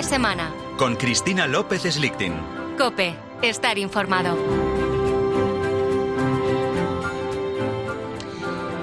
De 0.00 0.04
semana. 0.04 0.50
Con 0.78 0.96
Cristina 0.96 1.46
López 1.46 1.82
Slichting. 1.82 2.32
Cope, 2.78 3.14
estar 3.42 3.76
informado. 3.76 4.34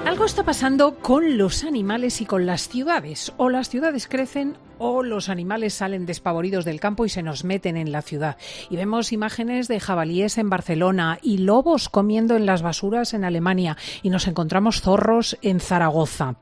Algo 0.06 0.24
está 0.24 0.44
pasando 0.44 0.94
con 0.94 1.36
los 1.36 1.64
animales 1.64 2.20
y 2.20 2.24
con 2.24 2.46
las 2.46 2.68
ciudades. 2.68 3.32
O 3.36 3.48
las 3.48 3.68
ciudades 3.68 4.06
crecen 4.06 4.58
o 4.78 5.02
los 5.02 5.28
animales 5.28 5.74
salen 5.74 6.06
despavoridos 6.06 6.64
del 6.64 6.78
campo 6.78 7.04
y 7.04 7.08
se 7.08 7.24
nos 7.24 7.42
meten 7.42 7.76
en 7.76 7.90
la 7.90 8.02
ciudad. 8.02 8.36
Y 8.70 8.76
vemos 8.76 9.12
imágenes 9.12 9.66
de 9.66 9.80
jabalíes 9.80 10.38
en 10.38 10.50
Barcelona 10.50 11.18
y 11.20 11.38
lobos 11.38 11.88
comiendo 11.88 12.36
en 12.36 12.46
las 12.46 12.62
basuras 12.62 13.12
en 13.12 13.24
Alemania 13.24 13.76
y 14.02 14.10
nos 14.10 14.28
encontramos 14.28 14.82
zorros 14.82 15.36
en 15.42 15.58
Zaragoza. 15.58 16.36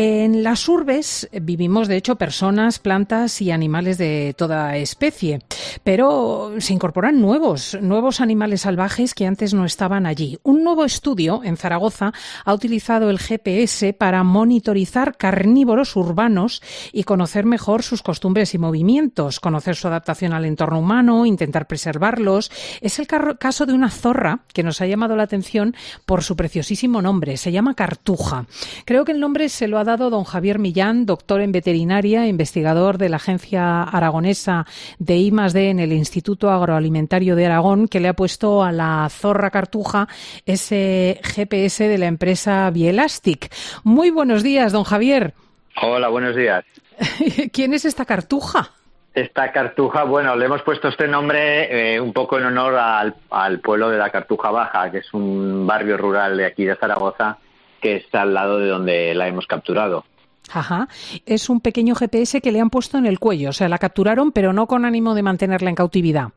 En 0.00 0.44
las 0.44 0.68
urbes 0.68 1.28
vivimos, 1.42 1.88
de 1.88 1.96
hecho, 1.96 2.14
personas, 2.14 2.78
plantas 2.78 3.42
y 3.42 3.50
animales 3.50 3.98
de 3.98 4.32
toda 4.38 4.76
especie, 4.76 5.40
pero 5.84 6.52
se 6.58 6.72
incorporan 6.72 7.20
nuevos, 7.20 7.76
nuevos 7.80 8.20
animales 8.20 8.62
salvajes 8.62 9.14
que 9.14 9.26
antes 9.26 9.54
no 9.54 9.64
estaban 9.64 10.06
allí. 10.06 10.38
Un 10.42 10.64
nuevo 10.64 10.84
estudio 10.84 11.40
en 11.44 11.56
Zaragoza 11.56 12.12
ha 12.44 12.54
utilizado 12.54 13.10
el 13.10 13.18
GPS 13.18 13.92
para 13.92 14.22
monitorizar 14.24 15.16
carnívoros 15.16 15.96
urbanos 15.96 16.62
y 16.92 17.04
conocer 17.04 17.46
mejor 17.46 17.82
sus 17.82 18.02
costumbres 18.02 18.54
y 18.54 18.58
movimientos, 18.58 19.40
conocer 19.40 19.76
su 19.76 19.88
adaptación 19.88 20.32
al 20.32 20.44
entorno 20.44 20.78
humano, 20.78 21.26
intentar 21.26 21.66
preservarlos. 21.66 22.50
Es 22.80 22.98
el 22.98 23.06
caso 23.06 23.66
de 23.66 23.72
una 23.72 23.90
zorra 23.90 24.40
que 24.52 24.62
nos 24.62 24.80
ha 24.80 24.86
llamado 24.86 25.16
la 25.16 25.24
atención 25.24 25.74
por 26.06 26.22
su 26.22 26.36
preciosísimo 26.36 27.02
nombre. 27.02 27.36
Se 27.36 27.52
llama 27.52 27.74
Cartuja. 27.74 28.46
Creo 28.84 29.04
que 29.04 29.12
el 29.12 29.20
nombre 29.20 29.48
se 29.48 29.68
lo 29.68 29.78
ha 29.78 29.84
dado 29.84 30.10
don 30.10 30.24
Javier 30.24 30.58
Millán, 30.58 31.06
doctor 31.06 31.40
en 31.40 31.52
veterinaria, 31.52 32.26
investigador 32.26 32.98
de 32.98 33.08
la 33.08 33.16
Agencia 33.16 33.82
Aragonesa 33.82 34.66
de 34.98 35.16
En 35.58 35.80
el 35.80 35.92
Instituto 35.92 36.50
Agroalimentario 36.50 37.34
de 37.34 37.46
Aragón, 37.46 37.88
que 37.88 37.98
le 37.98 38.06
ha 38.06 38.14
puesto 38.14 38.62
a 38.62 38.70
la 38.70 39.08
zorra 39.10 39.50
cartuja 39.50 40.06
ese 40.46 41.20
GPS 41.24 41.88
de 41.88 41.98
la 41.98 42.06
empresa 42.06 42.70
Bielastic. 42.70 43.52
Muy 43.82 44.10
buenos 44.10 44.44
días, 44.44 44.72
don 44.72 44.84
Javier. 44.84 45.34
Hola, 45.82 46.08
buenos 46.08 46.36
días. 46.36 46.64
¿Quién 47.52 47.74
es 47.74 47.84
esta 47.84 48.04
cartuja? 48.04 48.70
Esta 49.12 49.50
cartuja, 49.50 50.04
bueno, 50.04 50.36
le 50.36 50.44
hemos 50.44 50.62
puesto 50.62 50.86
este 50.86 51.08
nombre 51.08 51.94
eh, 51.94 52.00
un 52.00 52.12
poco 52.12 52.38
en 52.38 52.44
honor 52.44 52.76
al, 52.76 53.16
al 53.30 53.58
pueblo 53.58 53.90
de 53.90 53.98
la 53.98 54.10
Cartuja 54.10 54.52
Baja, 54.52 54.92
que 54.92 54.98
es 54.98 55.12
un 55.12 55.66
barrio 55.66 55.96
rural 55.96 56.36
de 56.36 56.46
aquí 56.46 56.64
de 56.64 56.76
Zaragoza, 56.76 57.38
que 57.80 57.96
está 57.96 58.22
al 58.22 58.32
lado 58.32 58.58
de 58.58 58.68
donde 58.68 59.14
la 59.16 59.26
hemos 59.26 59.48
capturado. 59.48 60.04
Ajá. 60.52 60.88
Es 61.26 61.48
un 61.48 61.60
pequeño 61.60 61.94
GPS 61.94 62.40
que 62.40 62.52
le 62.52 62.60
han 62.60 62.70
puesto 62.70 62.98
en 62.98 63.06
el 63.06 63.18
cuello. 63.18 63.50
O 63.50 63.52
sea, 63.52 63.68
la 63.68 63.78
capturaron, 63.78 64.32
pero 64.32 64.52
no 64.52 64.66
con 64.66 64.84
ánimo 64.84 65.14
de 65.14 65.22
mantenerla 65.22 65.70
en 65.70 65.76
cautividad. 65.76 66.28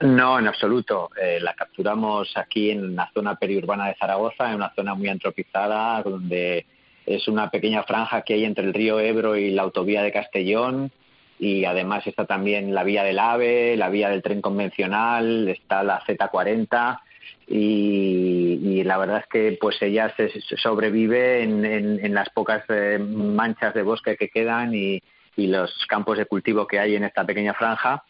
No, 0.00 0.38
en 0.38 0.46
absoluto. 0.46 1.10
Eh, 1.20 1.38
la 1.40 1.54
capturamos 1.54 2.36
aquí 2.36 2.70
en 2.70 2.94
la 2.94 3.10
zona 3.14 3.36
periurbana 3.36 3.88
de 3.88 3.96
Zaragoza, 3.98 4.50
en 4.50 4.56
una 4.56 4.74
zona 4.74 4.94
muy 4.94 5.08
antropizada, 5.08 6.02
donde 6.02 6.66
es 7.06 7.28
una 7.28 7.50
pequeña 7.50 7.82
franja 7.84 8.22
que 8.22 8.34
hay 8.34 8.44
entre 8.44 8.64
el 8.64 8.74
río 8.74 9.00
Ebro 9.00 9.36
y 9.36 9.50
la 9.52 9.62
autovía 9.62 10.02
de 10.02 10.12
Castellón. 10.12 10.90
Y 11.38 11.64
además 11.64 12.06
está 12.06 12.24
también 12.24 12.74
la 12.74 12.82
vía 12.82 13.04
del 13.04 13.18
AVE, 13.18 13.76
la 13.76 13.88
vía 13.88 14.08
del 14.08 14.22
tren 14.22 14.40
convencional, 14.40 15.48
está 15.48 15.82
la 15.82 16.00
Z40 16.02 17.00
y, 17.46 18.82
la 18.84 18.98
verdad 18.98 19.20
es 19.20 19.26
que 19.26 19.58
pues 19.60 19.80
ella 19.82 20.14
se 20.16 20.30
sobrevive 20.56 21.42
en, 21.42 22.14
las 22.14 22.30
pocas 22.30 22.64
eh, 22.68 22.98
manchas 22.98 23.74
de 23.74 23.82
bosque 23.82 24.16
que 24.16 24.28
quedan 24.28 24.74
y, 24.74 25.02
los 25.36 25.70
campos 25.86 26.16
de 26.16 26.24
cultivo 26.24 26.66
que 26.66 26.78
hay 26.78 26.96
en 26.96 27.04
esta 27.04 27.26
pequeña 27.26 27.52
franja 27.52 28.04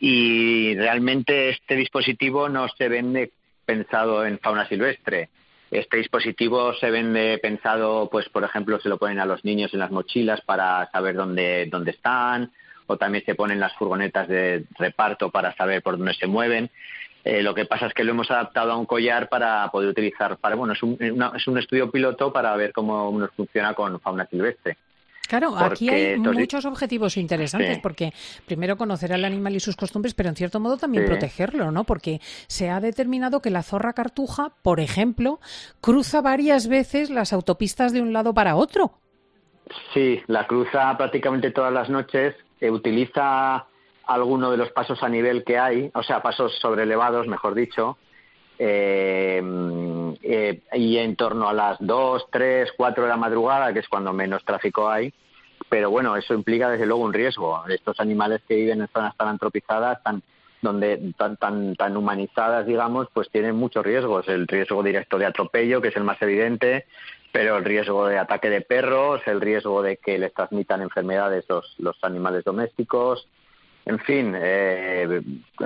y 0.00 0.74
realmente 0.76 1.50
este 1.50 1.76
dispositivo 1.76 2.48
no 2.48 2.68
se 2.68 2.88
vende 2.88 3.32
pensado 3.66 4.24
en 4.24 4.38
fauna 4.38 4.66
silvestre. 4.66 5.28
Este 5.70 5.98
dispositivo 5.98 6.72
se 6.72 6.90
vende 6.90 7.36
pensado, 7.36 8.08
pues 8.10 8.30
por 8.30 8.44
ejemplo, 8.44 8.80
se 8.80 8.88
lo 8.88 8.96
ponen 8.96 9.20
a 9.20 9.26
los 9.26 9.44
niños 9.44 9.74
en 9.74 9.80
las 9.80 9.90
mochilas 9.90 10.40
para 10.40 10.90
saber 10.90 11.16
dónde, 11.16 11.66
dónde 11.70 11.90
están, 11.90 12.50
o 12.86 12.96
también 12.96 13.24
se 13.26 13.34
ponen 13.34 13.60
las 13.60 13.74
furgonetas 13.74 14.26
de 14.28 14.64
reparto 14.78 15.30
para 15.30 15.54
saber 15.56 15.82
por 15.82 15.98
dónde 15.98 16.14
se 16.14 16.26
mueven. 16.26 16.70
Eh, 17.24 17.42
lo 17.42 17.54
que 17.54 17.64
pasa 17.64 17.86
es 17.86 17.94
que 17.94 18.04
lo 18.04 18.10
hemos 18.10 18.30
adaptado 18.30 18.72
a 18.72 18.76
un 18.76 18.84
collar 18.84 19.28
para 19.28 19.70
poder 19.70 19.88
utilizar, 19.88 20.36
para 20.36 20.56
bueno, 20.56 20.74
es 20.74 20.82
un, 20.82 20.98
es 21.34 21.48
un 21.48 21.58
estudio 21.58 21.90
piloto 21.90 22.30
para 22.32 22.54
ver 22.54 22.72
cómo 22.72 23.10
nos 23.18 23.30
funciona 23.30 23.72
con 23.72 23.98
fauna 23.98 24.26
silvestre. 24.26 24.76
Claro, 25.26 25.56
aquí 25.56 25.88
hay 25.88 26.18
muchos 26.18 26.64
objetivos 26.64 27.16
interesantes, 27.16 27.78
porque 27.78 28.12
primero 28.46 28.76
conocer 28.76 29.12
al 29.12 29.24
animal 29.24 29.56
y 29.56 29.60
sus 29.60 29.74
costumbres, 29.74 30.14
pero 30.14 30.28
en 30.28 30.36
cierto 30.36 30.60
modo 30.60 30.76
también 30.76 31.06
protegerlo, 31.06 31.70
¿no? 31.70 31.84
Porque 31.84 32.20
se 32.46 32.68
ha 32.68 32.78
determinado 32.80 33.40
que 33.40 33.50
la 33.50 33.62
zorra 33.62 33.94
cartuja, 33.94 34.52
por 34.62 34.80
ejemplo, 34.80 35.40
cruza 35.80 36.20
varias 36.20 36.68
veces 36.68 37.10
las 37.10 37.32
autopistas 37.32 37.92
de 37.92 38.02
un 38.02 38.12
lado 38.12 38.34
para 38.34 38.56
otro. 38.56 38.98
Sí, 39.94 40.20
la 40.26 40.46
cruza 40.46 40.94
prácticamente 40.98 41.50
todas 41.50 41.72
las 41.72 41.88
noches, 41.88 42.34
eh, 42.60 42.70
utiliza 42.70 43.66
alguno 44.06 44.50
de 44.50 44.56
los 44.56 44.70
pasos 44.70 45.02
a 45.02 45.08
nivel 45.08 45.44
que 45.44 45.58
hay, 45.58 45.90
o 45.94 46.02
sea, 46.02 46.22
pasos 46.22 46.58
elevados, 46.78 47.26
mejor 47.26 47.54
dicho, 47.54 47.98
eh, 48.58 49.42
eh, 50.22 50.62
y 50.72 50.96
en 50.98 51.16
torno 51.16 51.48
a 51.48 51.52
las 51.52 51.76
2, 51.80 52.26
3, 52.30 52.72
4 52.76 53.02
de 53.02 53.08
la 53.08 53.16
madrugada, 53.16 53.72
que 53.72 53.80
es 53.80 53.88
cuando 53.88 54.12
menos 54.12 54.44
tráfico 54.44 54.88
hay. 54.88 55.12
Pero 55.68 55.90
bueno, 55.90 56.16
eso 56.16 56.34
implica 56.34 56.70
desde 56.70 56.86
luego 56.86 57.02
un 57.02 57.12
riesgo. 57.12 57.64
Estos 57.68 57.98
animales 57.98 58.42
que 58.46 58.54
viven 58.54 58.82
en 58.82 58.88
zonas 58.88 59.16
tan 59.16 59.28
antropizadas, 59.28 60.02
tan 60.02 60.22
donde 60.64 61.12
tan, 61.18 61.36
tan, 61.36 61.76
tan 61.76 61.96
humanizadas, 61.96 62.66
digamos, 62.66 63.08
pues 63.12 63.28
tienen 63.30 63.54
muchos 63.54 63.84
riesgos. 63.84 64.26
El 64.28 64.48
riesgo 64.48 64.82
directo 64.82 65.18
de 65.18 65.26
atropello, 65.26 65.80
que 65.80 65.88
es 65.88 65.96
el 65.96 66.04
más 66.04 66.20
evidente, 66.22 66.86
pero 67.32 67.58
el 67.58 67.64
riesgo 67.64 68.06
de 68.06 68.18
ataque 68.18 68.48
de 68.48 68.62
perros, 68.62 69.20
el 69.26 69.40
riesgo 69.40 69.82
de 69.82 69.98
que 69.98 70.18
les 70.18 70.32
transmitan 70.32 70.80
enfermedades 70.80 71.44
los, 71.48 71.74
los 71.78 72.02
animales 72.02 72.44
domésticos, 72.44 73.28
en 73.86 73.98
fin, 74.00 74.34
eh, 74.36 75.20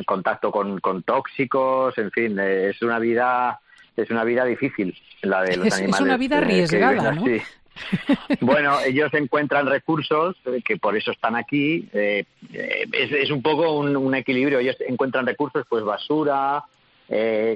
contacto 0.05 0.51
con, 0.51 1.03
tóxicos, 1.03 1.97
en 1.99 2.11
fin, 2.11 2.39
eh, 2.39 2.71
es 2.71 2.83
una 2.83 2.99
vida 2.99 3.61
es 3.97 4.11
una 4.11 4.23
vida 4.23 4.45
difícil 4.45 4.97
la 5.23 5.43
de 5.43 5.57
los 5.57 5.73
animales. 5.73 5.97
Es 5.97 6.01
una 6.01 6.17
vida 6.17 6.39
arriesgada, 6.39 7.13
¿no? 7.13 7.25
bueno, 8.41 8.79
ellos 8.85 9.13
encuentran 9.15 9.67
recursos 9.67 10.37
eh, 10.47 10.63
que 10.65 10.77
por 10.77 10.97
eso 10.97 11.11
están 11.11 11.37
aquí. 11.37 11.89
Eh, 11.93 12.25
es, 12.53 13.31
un 13.31 13.43
poco 13.43 13.73
un, 13.73 14.15
equilibrio. 14.15 14.61
Ellos 14.61 14.77
encuentran 14.87 15.27
recursos, 15.27 15.65
pues 15.69 15.85
basura. 15.85 16.65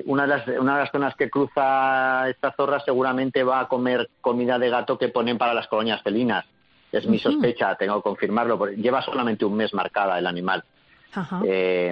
una, 0.05 0.23
de 0.23 0.29
las, 0.29 0.49
una 0.49 0.75
de 0.75 0.81
las 0.83 0.91
zonas 0.91 1.15
que 1.17 1.31
cruza 1.31 2.29
esta 2.29 2.53
zorra 2.53 2.81
seguramente 2.81 3.44
va 3.44 3.61
a 3.61 3.69
comer 3.69 4.11
comida 4.21 4.59
de 4.59 4.71
gato 4.71 4.99
que 4.99 5.09
ponen 5.09 5.39
para 5.39 5.55
las 5.55 5.69
colonias 5.69 6.03
felinas 6.03 6.44
es 6.92 7.06
mi 7.06 7.19
sospecha, 7.19 7.75
tengo 7.76 7.97
que 7.97 8.03
confirmarlo, 8.03 8.58
porque 8.58 8.76
lleva 8.76 9.03
solamente 9.03 9.44
un 9.44 9.56
mes 9.56 9.72
marcada 9.72 10.19
el 10.19 10.26
animal. 10.26 10.62
Eh, 11.44 11.88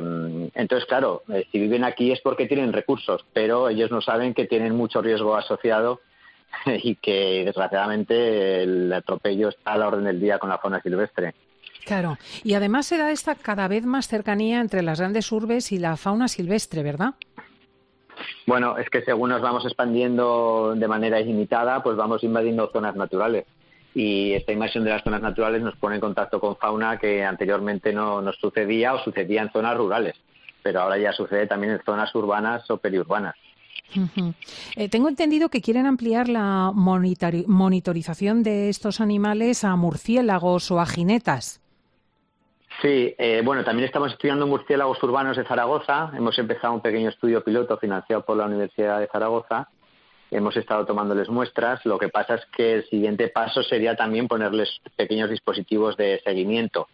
entonces, 0.54 0.86
claro, 0.86 1.22
eh, 1.32 1.46
si 1.50 1.58
viven 1.58 1.84
aquí 1.84 2.12
es 2.12 2.20
porque 2.20 2.46
tienen 2.46 2.72
recursos, 2.72 3.24
pero 3.32 3.68
ellos 3.68 3.90
no 3.90 4.00
saben 4.00 4.34
que 4.34 4.46
tienen 4.46 4.74
mucho 4.74 5.02
riesgo 5.02 5.36
asociado 5.36 6.00
y 6.66 6.96
que 6.96 7.44
desgraciadamente 7.44 8.62
el 8.62 8.92
atropello 8.92 9.48
está 9.48 9.72
a 9.72 9.78
la 9.78 9.88
orden 9.88 10.04
del 10.04 10.20
día 10.20 10.38
con 10.38 10.50
la 10.50 10.58
fauna 10.58 10.80
silvestre. 10.80 11.34
Claro, 11.84 12.18
y 12.44 12.54
además 12.54 12.86
se 12.86 12.98
da 12.98 13.10
esta 13.10 13.34
cada 13.34 13.66
vez 13.66 13.84
más 13.86 14.06
cercanía 14.06 14.60
entre 14.60 14.82
las 14.82 15.00
grandes 15.00 15.32
urbes 15.32 15.72
y 15.72 15.78
la 15.78 15.96
fauna 15.96 16.28
silvestre, 16.28 16.82
¿verdad? 16.82 17.14
Bueno, 18.46 18.76
es 18.76 18.90
que 18.90 19.02
según 19.02 19.30
nos 19.30 19.40
vamos 19.40 19.64
expandiendo 19.64 20.74
de 20.76 20.88
manera 20.88 21.20
ilimitada, 21.20 21.82
pues 21.82 21.96
vamos 21.96 22.22
invadiendo 22.22 22.70
zonas 22.70 22.94
naturales 22.96 23.46
y 23.94 24.32
esta 24.32 24.52
invasión 24.52 24.84
de 24.84 24.90
las 24.90 25.02
zonas 25.02 25.20
naturales 25.20 25.62
nos 25.62 25.76
pone 25.76 25.96
en 25.96 26.00
contacto 26.00 26.40
con 26.40 26.56
fauna 26.56 26.98
que 26.98 27.24
anteriormente 27.24 27.92
no 27.92 28.22
nos 28.22 28.36
sucedía 28.36 28.94
o 28.94 29.02
sucedía 29.02 29.42
en 29.42 29.50
zonas 29.50 29.76
rurales, 29.76 30.14
pero 30.62 30.80
ahora 30.80 30.98
ya 30.98 31.12
sucede 31.12 31.46
también 31.46 31.72
en 31.72 31.82
zonas 31.84 32.14
urbanas 32.14 32.70
o 32.70 32.78
periurbanas. 32.78 33.34
Eh, 34.76 34.88
tengo 34.88 35.08
entendido 35.08 35.48
que 35.48 35.60
quieren 35.60 35.86
ampliar 35.86 36.28
la 36.28 36.70
monitorización 36.74 38.42
de 38.44 38.68
estos 38.68 39.00
animales 39.00 39.64
a 39.64 39.74
murciélagos 39.74 40.70
o 40.70 40.80
a 40.80 40.86
jinetas. 40.86 41.60
Sí, 42.82 43.14
eh, 43.18 43.42
bueno, 43.44 43.64
también 43.64 43.86
estamos 43.86 44.12
estudiando 44.12 44.46
murciélagos 44.46 45.02
urbanos 45.02 45.36
de 45.36 45.44
Zaragoza. 45.44 46.12
Hemos 46.16 46.38
empezado 46.38 46.72
un 46.72 46.80
pequeño 46.80 47.10
estudio 47.10 47.42
piloto 47.42 47.76
financiado 47.78 48.24
por 48.24 48.36
la 48.36 48.46
Universidad 48.46 49.00
de 49.00 49.08
Zaragoza 49.08 49.68
hemos 50.30 50.56
estado 50.56 50.86
tomándoles 50.86 51.28
muestras. 51.28 51.84
Lo 51.84 51.98
que 51.98 52.08
pasa 52.08 52.36
es 52.36 52.46
que 52.46 52.74
el 52.74 52.88
siguiente 52.88 53.28
paso 53.28 53.62
sería 53.62 53.96
también 53.96 54.28
ponerles 54.28 54.80
pequeños 54.96 55.30
dispositivos 55.30 55.96
de 55.96 56.20
seguimiento. 56.24 56.88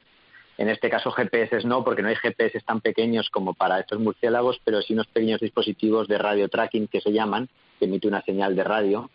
En 0.59 0.71
este 0.71 0.89
caso 0.89 1.11
GPS 1.11 1.67
no, 1.67 1.85
porque 1.85 2.03
no 2.03 2.09
hay 2.09 2.17
GPS 2.17 2.61
tan 2.61 2.81
pequeños 2.81 3.29
como 3.29 3.53
para 3.53 3.79
estos 3.79 3.99
murciélagos, 3.99 4.61
pero 4.65 4.81
sí 4.81 4.95
unos 4.95 5.07
pequeños 5.09 5.41
dispositivos 5.41 6.09
de 6.09 6.17
radio 6.17 6.49
tracking 6.49 6.89
que 6.89 7.03
se 7.03 7.13
llaman, 7.13 7.49
que 7.79 7.85
emite 7.85 8.09
una 8.09 8.23
señal 8.23 8.57
de 8.57 8.65
radio 8.65 9.11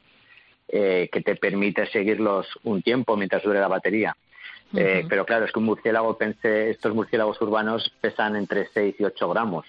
eh, 0.67 1.09
que 1.11 1.21
te 1.21 1.35
permite 1.35 1.87
seguirlos 1.87 2.47
un 2.63 2.81
tiempo 2.83 3.17
mientras 3.17 3.43
dure 3.43 3.59
la 3.59 3.67
batería. 3.67 4.15
Eh, 4.73 5.03
pero 5.09 5.25
claro, 5.25 5.43
es 5.43 5.51
que 5.51 5.59
un 5.59 5.65
murciélago, 5.65 6.17
pensé, 6.17 6.69
estos 6.69 6.93
murciélagos 6.93 7.41
urbanos 7.41 7.91
pesan 7.99 8.37
entre 8.37 8.69
6 8.73 8.95
y 8.99 9.03
8 9.03 9.29
gramos, 9.29 9.65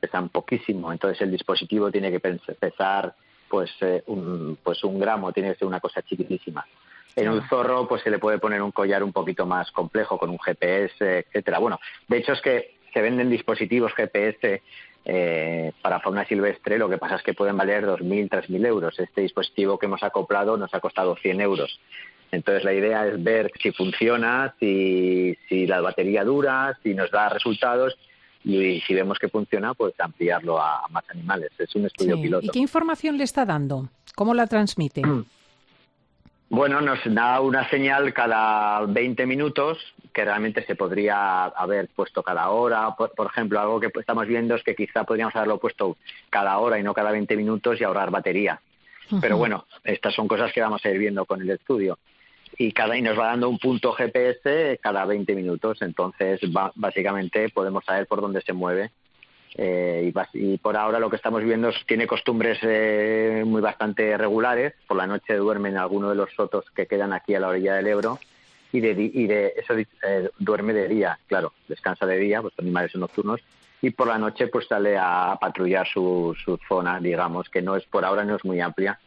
pesan 0.00 0.30
poquísimo, 0.30 0.92
entonces 0.92 1.20
el 1.20 1.30
dispositivo 1.30 1.90
tiene 1.90 2.10
que 2.10 2.20
pesar 2.20 3.14
pues, 3.50 3.70
eh, 3.80 4.02
un, 4.06 4.56
pues 4.62 4.82
un 4.84 4.98
gramo, 4.98 5.32
tiene 5.32 5.52
que 5.52 5.58
ser 5.58 5.68
una 5.68 5.80
cosa 5.80 6.00
chiquitísima. 6.02 6.64
En 7.16 7.28
un 7.28 7.42
zorro 7.48 7.88
pues 7.88 8.02
se 8.02 8.10
le 8.10 8.20
puede 8.20 8.38
poner 8.38 8.62
un 8.62 8.70
collar 8.70 9.02
un 9.02 9.12
poquito 9.12 9.44
más 9.44 9.70
complejo 9.72 10.16
con 10.16 10.30
un 10.30 10.38
GPS, 10.38 11.18
etcétera. 11.18 11.58
Bueno, 11.58 11.80
de 12.06 12.18
hecho 12.18 12.32
es 12.32 12.40
que 12.40 12.76
se 12.94 13.02
venden 13.02 13.28
dispositivos 13.28 13.92
GPS 13.94 14.62
eh, 15.04 15.72
para 15.82 15.98
fauna 15.98 16.24
silvestre, 16.24 16.78
lo 16.78 16.88
que 16.88 16.98
pasa 16.98 17.16
es 17.16 17.22
que 17.22 17.34
pueden 17.34 17.56
valer 17.56 17.84
2.000, 17.84 18.28
3.000 18.28 18.66
euros. 18.66 18.98
Este 19.00 19.22
dispositivo 19.22 19.78
que 19.78 19.86
hemos 19.86 20.04
acoplado 20.04 20.56
nos 20.56 20.72
ha 20.72 20.80
costado 20.80 21.16
100 21.16 21.40
euros. 21.40 21.80
Entonces 22.30 22.62
la 22.62 22.72
idea 22.72 23.08
es 23.08 23.22
ver 23.22 23.50
si 23.60 23.72
funciona, 23.72 24.54
si, 24.60 25.36
si 25.48 25.66
la 25.66 25.80
batería 25.80 26.22
dura, 26.22 26.78
si 26.82 26.94
nos 26.94 27.10
da 27.10 27.28
resultados 27.28 27.98
y 28.44 28.80
si 28.80 28.94
vemos 28.94 29.18
que 29.18 29.28
funciona, 29.28 29.74
pues 29.74 29.94
ampliarlo 29.98 30.60
a, 30.60 30.86
más 30.90 31.04
animales. 31.10 31.50
Es 31.58 31.74
un 31.74 31.86
estudio 31.86 32.20
piloto. 32.20 32.46
¿Y 32.46 32.50
qué 32.50 32.58
información 32.58 33.18
le 33.18 33.24
está 33.24 33.44
dando? 33.44 33.88
¿Cómo 34.14 34.34
la 34.34 34.46
transmite? 34.46 35.02
Bueno, 36.48 36.80
nos 36.80 36.98
da 37.04 37.40
una 37.40 37.68
señal 37.70 38.12
cada 38.12 38.84
20 38.86 39.24
minutos 39.26 39.78
que 40.12 40.24
realmente 40.24 40.64
se 40.66 40.74
podría 40.74 41.44
haber 41.44 41.88
puesto 41.88 42.22
cada 42.22 42.50
hora. 42.50 42.94
Por, 42.96 43.26
ejemplo, 43.26 43.60
algo 43.60 43.78
que 43.78 43.90
estamos 43.94 44.26
viendo 44.26 44.56
es 44.56 44.64
que 44.64 44.74
quizá 44.74 45.04
podríamos 45.04 45.36
haberlo 45.36 45.58
puesto 45.58 45.96
cada 46.28 46.58
hora 46.58 46.78
y 46.78 46.82
no 46.82 46.92
cada 46.92 47.12
20 47.12 47.36
minutos 47.36 47.80
y 47.80 47.84
ahorrar 47.84 48.10
batería. 48.10 48.60
Pero 49.20 49.36
bueno, 49.36 49.66
estas 49.84 50.14
son 50.14 50.28
cosas 50.28 50.52
que 50.52 50.60
vamos 50.60 50.84
a 50.84 50.90
ir 50.90 50.98
viendo 50.98 51.24
con 51.24 51.40
el 51.40 51.50
estudio. 51.50 51.98
Y, 52.58 52.72
cada, 52.72 52.96
y 52.96 53.02
nos 53.02 53.18
va 53.18 53.26
dando 53.26 53.48
un 53.48 53.58
punto 53.58 53.92
GPS 53.92 54.78
cada 54.82 55.04
20 55.04 55.34
minutos. 55.34 55.80
Entonces, 55.82 56.40
básicamente 56.74 57.48
podemos 57.48 57.84
saber 57.84 58.06
por 58.06 58.20
dónde 58.20 58.42
se 58.42 58.52
mueve 58.52 58.90
eh, 59.56 60.12
y, 60.34 60.58
por 60.58 60.76
ahora 60.76 61.00
lo 61.00 61.10
que 61.10 61.16
estamos 61.16 61.42
viendo 61.42 61.70
es 61.70 61.84
tiene 61.86 62.06
costumbres 62.06 62.58
eh, 62.62 63.42
muy 63.44 63.60
bastante 63.60 64.16
regulares. 64.16 64.74
Por 64.86 64.96
la 64.96 65.06
noche 65.06 65.34
duerme 65.34 65.70
en 65.70 65.78
alguno 65.78 66.08
de 66.08 66.14
los 66.14 66.32
sotos 66.34 66.64
que 66.74 66.86
quedan 66.86 67.12
aquí 67.12 67.34
a 67.34 67.40
la 67.40 67.48
orilla 67.48 67.74
del 67.74 67.88
Ebro 67.88 68.18
y 68.72 68.80
de, 68.80 68.92
y 68.92 69.26
de 69.26 69.54
eso 69.56 69.74
eh, 69.74 70.30
duerme 70.38 70.72
de 70.72 70.88
día, 70.88 71.18
claro, 71.26 71.52
descansa 71.66 72.06
de 72.06 72.18
día, 72.18 72.40
pues 72.40 72.54
animales 72.58 72.92
son 72.92 73.00
nocturnos 73.00 73.40
y 73.82 73.90
por 73.90 74.06
la 74.06 74.18
noche 74.18 74.46
pues 74.46 74.66
sale 74.68 74.96
a 74.96 75.36
patrullar 75.40 75.88
su, 75.88 76.36
su 76.44 76.58
zona, 76.68 77.00
digamos, 77.00 77.48
que 77.48 77.62
no 77.62 77.74
es 77.74 77.84
por 77.86 78.04
ahora 78.04 78.24
no 78.24 78.36
es 78.36 78.44
muy 78.44 78.60
amplia 78.60 79.00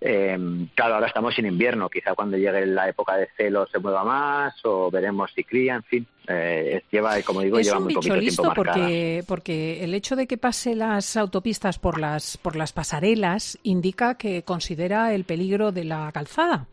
eh, 0.00 0.38
claro, 0.74 0.94
ahora 0.94 1.08
estamos 1.08 1.36
en 1.38 1.46
invierno, 1.46 1.88
quizá 1.88 2.14
cuando 2.14 2.36
llegue 2.36 2.66
la 2.66 2.88
época 2.88 3.16
de 3.16 3.28
celo 3.36 3.66
se 3.66 3.80
mueva 3.80 4.04
más 4.04 4.54
o 4.64 4.90
veremos 4.90 5.30
si 5.34 5.42
cría, 5.42 5.74
en 5.74 5.82
fin. 5.82 6.06
Eh, 6.28 6.82
lleva, 6.90 7.20
como 7.22 7.40
digo, 7.40 7.58
lleva 7.58 7.80
muy 7.80 7.94
poquito 7.94 8.16
listo 8.16 8.42
tiempo 8.42 8.54
porque, 8.54 9.24
porque 9.26 9.82
el 9.82 9.94
hecho 9.94 10.14
de 10.14 10.26
que 10.26 10.38
pase 10.38 10.76
las 10.76 11.16
autopistas 11.16 11.78
por 11.78 11.98
las, 11.98 12.36
por 12.36 12.54
las 12.54 12.72
pasarelas 12.72 13.58
indica 13.62 14.16
que 14.16 14.42
considera 14.42 15.14
el 15.14 15.24
peligro 15.24 15.72
de 15.72 15.84
la 15.84 16.10
calzada. 16.12 16.66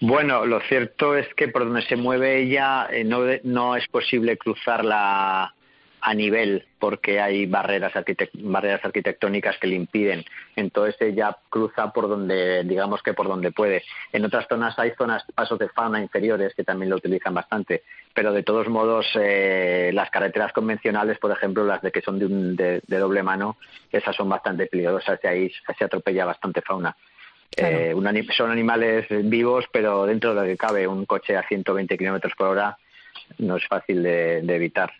Bueno, 0.00 0.46
lo 0.46 0.60
cierto 0.62 1.14
es 1.14 1.32
que 1.34 1.48
por 1.48 1.64
donde 1.64 1.82
se 1.82 1.96
mueve 1.96 2.42
ella 2.42 2.88
eh, 2.90 3.04
no, 3.04 3.20
no 3.44 3.76
es 3.76 3.86
posible 3.88 4.38
cruzar 4.38 4.84
la, 4.84 5.54
a 6.00 6.14
nivel 6.14 6.66
porque 6.78 7.20
hay 7.20 7.46
barreras, 7.46 7.92
barreras 8.34 8.84
arquitectónicas 8.84 9.58
que 9.58 9.66
le 9.66 9.76
impiden. 9.76 10.24
Entonces 10.56 10.96
ella 11.00 11.36
cruza 11.48 11.92
por 11.92 12.08
donde, 12.08 12.64
digamos 12.64 13.02
que 13.02 13.12
por 13.12 13.28
donde 13.28 13.52
puede. 13.52 13.82
En 14.12 14.24
otras 14.24 14.46
zonas 14.48 14.78
hay 14.78 14.92
zonas, 14.96 15.24
pasos 15.34 15.58
de 15.58 15.68
fauna 15.68 16.00
inferiores 16.00 16.54
que 16.54 16.64
también 16.64 16.90
lo 16.90 16.96
utilizan 16.96 17.34
bastante, 17.34 17.82
pero 18.14 18.32
de 18.32 18.42
todos 18.42 18.68
modos 18.68 19.06
eh, 19.14 19.90
las 19.92 20.10
carreteras 20.10 20.52
convencionales, 20.52 21.18
por 21.18 21.30
ejemplo, 21.30 21.64
las 21.64 21.82
de 21.82 21.92
que 21.92 22.00
son 22.00 22.18
de, 22.56 22.80
de, 22.86 22.98
doble 22.98 23.22
mano, 23.22 23.56
esas 23.92 24.16
son 24.16 24.28
bastante 24.28 24.66
peligrosas 24.66 25.20
y 25.22 25.26
ahí 25.26 25.52
se 25.78 25.84
atropella 25.84 26.24
bastante 26.24 26.62
fauna. 26.62 26.96
Eh, 27.56 27.94
son 28.36 28.50
animales 28.50 29.06
vivos, 29.10 29.66
pero 29.72 30.06
dentro 30.06 30.34
de 30.34 30.40
lo 30.40 30.46
que 30.46 30.56
cabe 30.56 30.86
un 30.86 31.04
coche 31.04 31.36
a 31.36 31.46
120 31.46 31.98
kilómetros 31.98 32.32
por 32.36 32.48
hora 32.48 32.78
no 33.38 33.56
es 33.56 33.66
fácil 33.66 34.02
de 34.02 34.38
evitar. 34.54 34.92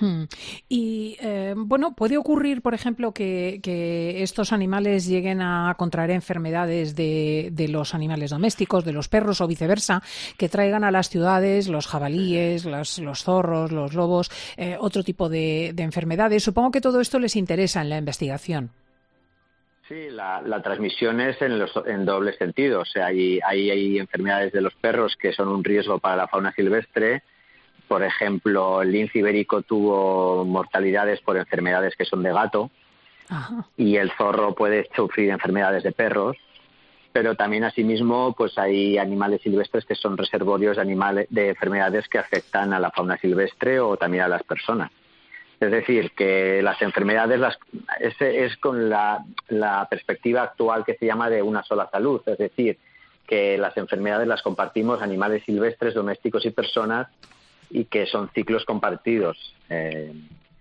Hmm. 0.00 0.24
Y 0.68 1.16
eh, 1.20 1.54
bueno, 1.56 1.94
puede 1.94 2.16
ocurrir, 2.16 2.62
por 2.62 2.74
ejemplo, 2.74 3.12
que, 3.12 3.60
estos 4.22 4.52
animales 4.52 5.06
lleguen 5.06 5.40
a 5.40 5.74
contraer 5.76 6.10
enfermedades 6.10 6.96
de, 6.96 7.52
los 7.68 7.94
animales 7.94 8.30
domésticos, 8.30 8.84
de 8.84 8.92
los 8.92 9.08
perros 9.08 9.40
o 9.40 9.46
viceversa, 9.46 10.02
que 10.38 10.48
traigan 10.48 10.84
a 10.84 10.90
las 10.90 11.08
ciudades 11.08 11.68
los 11.68 11.86
jabalíes, 11.86 12.64
los, 12.64 13.00
zorros, 13.22 13.72
los 13.72 13.94
lobos, 13.94 14.30
eh, 14.56 14.76
otro 14.78 15.02
tipo 15.02 15.28
de, 15.28 15.74
enfermedades. 15.76 16.42
Supongo 16.42 16.70
que 16.70 16.80
todo 16.80 17.00
esto 17.00 17.18
les 17.18 17.36
interesa 17.36 17.82
en 17.82 17.90
la 17.90 17.98
investigación. 17.98 18.70
Sí, 19.86 20.08
la, 20.10 20.62
transmisión 20.62 21.20
es 21.20 21.40
en, 21.42 21.62
en 21.86 22.04
doble 22.04 22.36
sentido. 22.36 22.80
O 22.80 22.84
sea, 22.84 23.06
hay, 23.06 23.38
hay 23.44 23.98
enfermedades 23.98 24.52
de 24.52 24.62
los 24.62 24.74
perros 24.74 25.14
que 25.20 25.32
son 25.32 25.48
un 25.48 25.62
riesgo 25.62 25.98
para 25.98 26.16
la 26.16 26.28
fauna 26.28 26.52
silvestre 26.52 27.22
por 27.88 28.02
ejemplo, 28.02 28.82
el 28.82 28.92
lince 28.92 29.18
ibérico 29.18 29.62
tuvo 29.62 30.44
mortalidades 30.44 31.20
por 31.20 31.36
enfermedades 31.36 31.94
que 31.96 32.04
son 32.04 32.22
de 32.22 32.32
gato. 32.32 32.70
Y 33.76 33.96
el 33.96 34.10
zorro 34.12 34.54
puede 34.54 34.88
sufrir 34.94 35.30
enfermedades 35.30 35.82
de 35.82 35.92
perros, 35.92 36.36
pero 37.12 37.36
también 37.36 37.64
asimismo 37.64 38.34
pues 38.36 38.58
hay 38.58 38.98
animales 38.98 39.40
silvestres 39.42 39.84
que 39.86 39.94
son 39.94 40.18
reservorios 40.18 40.76
de, 40.76 40.82
animales, 40.82 41.26
de 41.30 41.50
enfermedades 41.50 42.06
que 42.08 42.18
afectan 42.18 42.72
a 42.74 42.80
la 42.80 42.90
fauna 42.90 43.16
silvestre 43.16 43.80
o 43.80 43.96
también 43.96 44.24
a 44.24 44.28
las 44.28 44.42
personas. 44.42 44.90
Es 45.60 45.70
decir, 45.70 46.10
que 46.10 46.60
las 46.62 46.82
enfermedades 46.82 47.38
las, 47.38 47.58
ese 48.00 48.44
es 48.44 48.56
con 48.58 48.90
la, 48.90 49.24
la 49.48 49.86
perspectiva 49.88 50.42
actual 50.42 50.84
que 50.84 50.96
se 50.96 51.06
llama 51.06 51.30
de 51.30 51.40
una 51.40 51.62
sola 51.62 51.88
salud, 51.90 52.20
es 52.26 52.36
decir, 52.36 52.78
que 53.26 53.56
las 53.56 53.74
enfermedades 53.78 54.28
las 54.28 54.42
compartimos 54.42 55.00
animales 55.00 55.42
silvestres, 55.46 55.94
domésticos 55.94 56.44
y 56.44 56.50
personas 56.50 57.08
y 57.70 57.84
que 57.86 58.06
son 58.06 58.30
ciclos 58.30 58.64
compartidos. 58.64 59.36
Eh, 59.68 60.12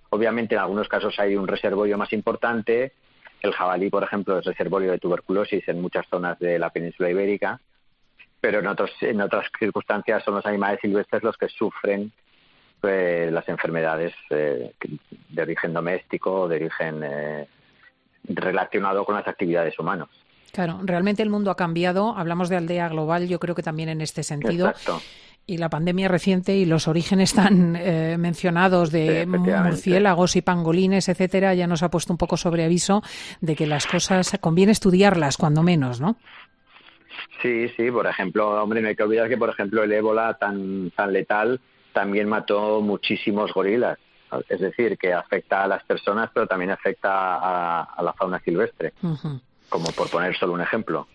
obviamente, 0.09 0.55
en 0.55 0.61
algunos 0.61 0.87
casos 0.87 1.17
hay 1.19 1.35
un 1.35 1.47
reservorio 1.47 1.97
más 1.97 2.13
importante. 2.13 2.93
El 3.41 3.53
jabalí, 3.53 3.89
por 3.89 4.03
ejemplo, 4.03 4.39
es 4.39 4.45
reservorio 4.45 4.91
de 4.91 4.99
tuberculosis 4.99 5.67
en 5.67 5.81
muchas 5.81 6.07
zonas 6.07 6.39
de 6.39 6.57
la 6.57 6.69
península 6.69 7.09
ibérica, 7.09 7.59
pero 8.39 8.59
en, 8.59 8.67
otros, 8.67 8.91
en 9.01 9.21
otras 9.21 9.45
circunstancias 9.57 10.23
son 10.23 10.35
los 10.35 10.45
animales 10.45 10.79
silvestres 10.81 11.23
los 11.23 11.37
que 11.37 11.49
sufren 11.49 12.11
pues, 12.79 13.31
las 13.31 13.47
enfermedades 13.49 14.13
eh, 14.29 14.73
de 15.29 15.41
origen 15.41 15.73
doméstico 15.73 16.41
o 16.41 16.47
de 16.47 16.55
origen 16.57 17.01
eh, 17.03 17.47
relacionado 18.25 19.05
con 19.05 19.15
las 19.15 19.27
actividades 19.27 19.77
humanas. 19.77 20.09
Claro, 20.51 20.79
realmente 20.83 21.23
el 21.23 21.29
mundo 21.29 21.49
ha 21.49 21.55
cambiado. 21.55 22.15
Hablamos 22.15 22.47
de 22.47 22.57
aldea 22.57 22.87
global, 22.87 23.27
yo 23.27 23.39
creo 23.39 23.55
que 23.55 23.63
también 23.63 23.89
en 23.89 24.01
este 24.01 24.23
sentido. 24.23 24.69
Exacto 24.69 25.01
y 25.45 25.57
la 25.57 25.69
pandemia 25.69 26.07
reciente 26.07 26.55
y 26.55 26.65
los 26.65 26.87
orígenes 26.87 27.33
tan 27.33 27.75
eh, 27.75 28.17
mencionados 28.17 28.91
de 28.91 29.25
murciélagos 29.25 30.35
y 30.35 30.41
pangolines, 30.41 31.09
etcétera, 31.09 31.53
ya 31.53 31.67
nos 31.67 31.83
ha 31.83 31.89
puesto 31.89 32.13
un 32.13 32.17
poco 32.17 32.37
sobre 32.37 32.63
aviso 32.63 33.01
de 33.41 33.55
que 33.55 33.67
las 33.67 33.85
cosas 33.85 34.37
conviene 34.39 34.71
estudiarlas, 34.71 35.37
cuando 35.37 35.63
menos, 35.63 35.99
¿no? 35.99 36.17
Sí, 37.41 37.67
sí, 37.75 37.91
por 37.91 38.07
ejemplo, 38.07 38.63
hombre, 38.63 38.81
no 38.81 38.87
hay 38.87 38.95
que 38.95 39.03
olvidar 39.03 39.27
que, 39.27 39.37
por 39.37 39.49
ejemplo, 39.49 39.83
el 39.83 39.91
ébola 39.91 40.35
tan, 40.35 40.91
tan 40.91 41.11
letal 41.11 41.59
también 41.91 42.27
mató 42.27 42.81
muchísimos 42.81 43.53
gorilas. 43.53 43.99
Es 44.49 44.59
decir, 44.59 44.97
que 44.97 45.13
afecta 45.13 45.63
a 45.63 45.67
las 45.67 45.83
personas, 45.83 46.31
pero 46.33 46.47
también 46.47 46.71
afecta 46.71 47.83
a, 47.85 48.01
la 48.01 48.13
fauna 48.13 48.39
silvestre, 48.39 48.93
como 49.69 49.91
por 49.91 50.09
poner 50.09 50.35
solo 50.35 50.53
un 50.53 50.61
ejemplo. 50.61 51.07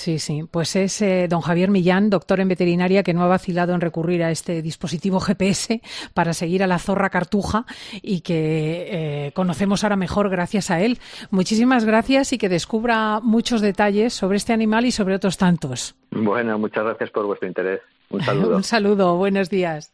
Sí, 0.00 0.18
sí. 0.18 0.44
Pues 0.50 0.76
es 0.76 1.02
eh, 1.02 1.26
don 1.28 1.42
Javier 1.42 1.68
Millán, 1.68 2.08
doctor 2.08 2.40
en 2.40 2.48
veterinaria, 2.48 3.02
que 3.02 3.12
no 3.12 3.22
ha 3.22 3.26
vacilado 3.26 3.74
en 3.74 3.82
recurrir 3.82 4.22
a 4.24 4.30
este 4.30 4.62
dispositivo 4.62 5.20
GPS 5.20 5.82
para 6.14 6.32
seguir 6.32 6.62
a 6.62 6.66
la 6.66 6.78
zorra 6.78 7.10
cartuja 7.10 7.66
y 8.00 8.22
que 8.22 9.26
eh, 9.26 9.32
conocemos 9.32 9.84
ahora 9.84 9.96
mejor 9.96 10.30
gracias 10.30 10.70
a 10.70 10.80
él. 10.80 10.98
Muchísimas 11.30 11.84
gracias 11.84 12.32
y 12.32 12.38
que 12.38 12.48
descubra 12.48 13.20
muchos 13.20 13.60
detalles 13.60 14.14
sobre 14.14 14.38
este 14.38 14.54
animal 14.54 14.86
y 14.86 14.90
sobre 14.90 15.14
otros 15.14 15.36
tantos. 15.36 15.94
Bueno, 16.10 16.58
muchas 16.58 16.82
gracias 16.82 17.10
por 17.10 17.26
vuestro 17.26 17.46
interés. 17.46 17.82
Un 18.08 18.22
saludo. 18.24 18.56
Un 18.56 18.64
saludo. 18.64 19.16
Buenos 19.18 19.50
días. 19.50 19.92